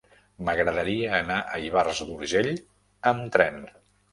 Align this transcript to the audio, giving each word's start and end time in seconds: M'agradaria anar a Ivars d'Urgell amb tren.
M'agradaria 0.47 1.11
anar 1.17 1.37
a 1.57 1.61
Ivars 1.65 2.01
d'Urgell 2.09 2.51
amb 3.13 3.31
tren. 3.37 3.63